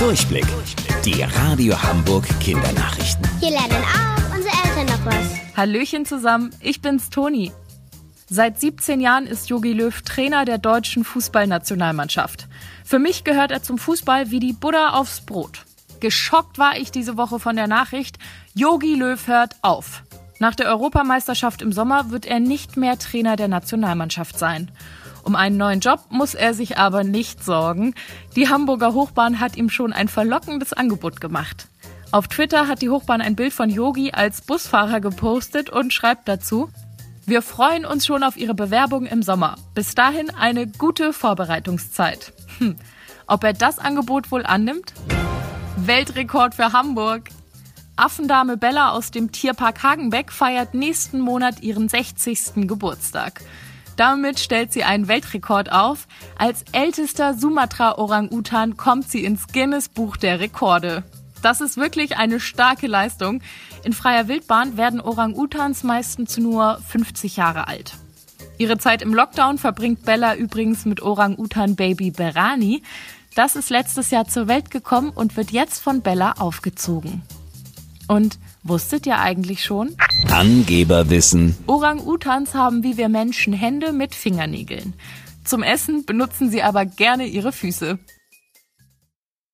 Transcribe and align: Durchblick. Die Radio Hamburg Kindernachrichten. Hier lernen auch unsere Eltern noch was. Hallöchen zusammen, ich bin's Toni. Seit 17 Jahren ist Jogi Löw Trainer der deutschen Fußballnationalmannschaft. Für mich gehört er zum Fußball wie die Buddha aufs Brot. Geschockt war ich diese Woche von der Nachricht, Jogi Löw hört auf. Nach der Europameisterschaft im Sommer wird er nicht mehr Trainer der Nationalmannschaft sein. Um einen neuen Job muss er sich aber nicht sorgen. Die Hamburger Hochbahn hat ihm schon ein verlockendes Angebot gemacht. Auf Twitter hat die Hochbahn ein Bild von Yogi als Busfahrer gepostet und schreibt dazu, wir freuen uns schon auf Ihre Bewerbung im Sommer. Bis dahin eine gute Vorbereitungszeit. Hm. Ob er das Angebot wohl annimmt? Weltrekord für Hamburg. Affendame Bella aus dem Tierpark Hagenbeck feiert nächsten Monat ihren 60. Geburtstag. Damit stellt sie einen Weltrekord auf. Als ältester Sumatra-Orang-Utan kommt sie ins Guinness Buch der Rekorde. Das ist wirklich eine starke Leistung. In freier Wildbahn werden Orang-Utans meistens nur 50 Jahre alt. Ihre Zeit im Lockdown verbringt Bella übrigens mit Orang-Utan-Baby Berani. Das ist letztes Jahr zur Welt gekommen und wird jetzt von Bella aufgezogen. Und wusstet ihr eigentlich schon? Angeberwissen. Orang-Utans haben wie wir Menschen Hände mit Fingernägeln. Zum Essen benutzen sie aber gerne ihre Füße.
Durchblick. 0.00 0.46
Die 1.04 1.22
Radio 1.22 1.80
Hamburg 1.82 2.24
Kindernachrichten. 2.40 3.28
Hier 3.38 3.50
lernen 3.50 3.84
auch 3.84 4.34
unsere 4.34 4.54
Eltern 4.64 4.86
noch 4.86 5.04
was. 5.04 5.54
Hallöchen 5.58 6.06
zusammen, 6.06 6.54
ich 6.60 6.80
bin's 6.80 7.10
Toni. 7.10 7.52
Seit 8.26 8.58
17 8.58 9.02
Jahren 9.02 9.26
ist 9.26 9.50
Jogi 9.50 9.74
Löw 9.74 10.00
Trainer 10.00 10.46
der 10.46 10.56
deutschen 10.56 11.04
Fußballnationalmannschaft. 11.04 12.48
Für 12.82 12.98
mich 12.98 13.24
gehört 13.24 13.50
er 13.50 13.62
zum 13.62 13.76
Fußball 13.76 14.30
wie 14.30 14.40
die 14.40 14.54
Buddha 14.54 14.94
aufs 14.94 15.20
Brot. 15.20 15.66
Geschockt 16.00 16.56
war 16.56 16.78
ich 16.78 16.90
diese 16.90 17.18
Woche 17.18 17.38
von 17.38 17.54
der 17.54 17.66
Nachricht, 17.66 18.18
Jogi 18.54 18.94
Löw 18.94 19.26
hört 19.26 19.56
auf. 19.60 20.02
Nach 20.38 20.54
der 20.54 20.68
Europameisterschaft 20.68 21.60
im 21.60 21.72
Sommer 21.72 22.10
wird 22.10 22.24
er 22.24 22.40
nicht 22.40 22.78
mehr 22.78 22.98
Trainer 22.98 23.36
der 23.36 23.48
Nationalmannschaft 23.48 24.38
sein. 24.38 24.70
Um 25.22 25.36
einen 25.36 25.56
neuen 25.56 25.80
Job 25.80 26.00
muss 26.10 26.34
er 26.34 26.54
sich 26.54 26.78
aber 26.78 27.04
nicht 27.04 27.44
sorgen. 27.44 27.94
Die 28.36 28.48
Hamburger 28.48 28.94
Hochbahn 28.94 29.40
hat 29.40 29.56
ihm 29.56 29.70
schon 29.70 29.92
ein 29.92 30.08
verlockendes 30.08 30.72
Angebot 30.72 31.20
gemacht. 31.20 31.68
Auf 32.12 32.28
Twitter 32.28 32.66
hat 32.66 32.82
die 32.82 32.90
Hochbahn 32.90 33.20
ein 33.20 33.36
Bild 33.36 33.52
von 33.52 33.70
Yogi 33.70 34.10
als 34.12 34.40
Busfahrer 34.40 35.00
gepostet 35.00 35.70
und 35.70 35.92
schreibt 35.92 36.28
dazu, 36.28 36.70
wir 37.26 37.42
freuen 37.42 37.84
uns 37.84 38.06
schon 38.06 38.24
auf 38.24 38.36
Ihre 38.36 38.54
Bewerbung 38.54 39.06
im 39.06 39.22
Sommer. 39.22 39.54
Bis 39.74 39.94
dahin 39.94 40.30
eine 40.30 40.66
gute 40.66 41.12
Vorbereitungszeit. 41.12 42.32
Hm. 42.58 42.76
Ob 43.28 43.44
er 43.44 43.52
das 43.52 43.78
Angebot 43.78 44.32
wohl 44.32 44.44
annimmt? 44.44 44.92
Weltrekord 45.76 46.56
für 46.56 46.72
Hamburg. 46.72 47.28
Affendame 47.94 48.56
Bella 48.56 48.90
aus 48.90 49.12
dem 49.12 49.30
Tierpark 49.30 49.84
Hagenbeck 49.84 50.32
feiert 50.32 50.74
nächsten 50.74 51.20
Monat 51.20 51.62
ihren 51.62 51.88
60. 51.88 52.66
Geburtstag. 52.66 53.42
Damit 53.96 54.40
stellt 54.40 54.72
sie 54.72 54.84
einen 54.84 55.08
Weltrekord 55.08 55.72
auf. 55.72 56.06
Als 56.38 56.64
ältester 56.72 57.34
Sumatra-Orang-Utan 57.34 58.76
kommt 58.76 59.10
sie 59.10 59.24
ins 59.24 59.46
Guinness 59.48 59.88
Buch 59.88 60.16
der 60.16 60.40
Rekorde. 60.40 61.04
Das 61.42 61.60
ist 61.60 61.76
wirklich 61.76 62.16
eine 62.16 62.40
starke 62.40 62.86
Leistung. 62.86 63.42
In 63.82 63.92
freier 63.92 64.28
Wildbahn 64.28 64.76
werden 64.76 65.00
Orang-Utans 65.00 65.82
meistens 65.84 66.36
nur 66.36 66.80
50 66.88 67.36
Jahre 67.36 67.66
alt. 67.68 67.94
Ihre 68.58 68.76
Zeit 68.76 69.00
im 69.00 69.14
Lockdown 69.14 69.56
verbringt 69.56 70.04
Bella 70.04 70.34
übrigens 70.34 70.84
mit 70.84 71.00
Orang-Utan-Baby 71.00 72.10
Berani. 72.10 72.82
Das 73.34 73.56
ist 73.56 73.70
letztes 73.70 74.10
Jahr 74.10 74.26
zur 74.26 74.48
Welt 74.48 74.70
gekommen 74.70 75.10
und 75.10 75.36
wird 75.36 75.50
jetzt 75.50 75.80
von 75.80 76.02
Bella 76.02 76.32
aufgezogen. 76.32 77.22
Und 78.10 78.40
wusstet 78.64 79.06
ihr 79.06 79.20
eigentlich 79.20 79.62
schon? 79.62 79.94
Angeberwissen. 80.28 81.56
Orang-Utans 81.68 82.54
haben 82.54 82.82
wie 82.82 82.96
wir 82.96 83.08
Menschen 83.08 83.52
Hände 83.52 83.92
mit 83.92 84.16
Fingernägeln. 84.16 84.94
Zum 85.44 85.62
Essen 85.62 86.04
benutzen 86.06 86.50
sie 86.50 86.60
aber 86.60 86.86
gerne 86.86 87.26
ihre 87.26 87.52
Füße. 87.52 88.00